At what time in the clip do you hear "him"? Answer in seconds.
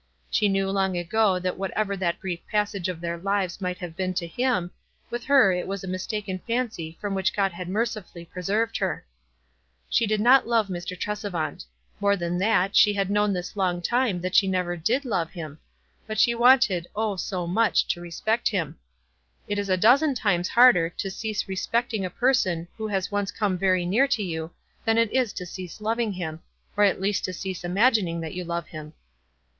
4.25-4.71, 15.29-15.59, 18.49-18.79, 26.13-26.39, 28.65-28.93